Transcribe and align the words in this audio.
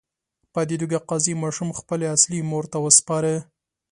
په 0.53 0.59
دې 0.69 0.75
توګه 0.81 0.97
قاضي 1.09 1.33
ماشوم 1.43 1.69
خپلې 1.79 2.05
اصلي 2.15 2.39
مور 2.49 2.65
ته 2.71 2.77
وسپاره. 2.85 3.33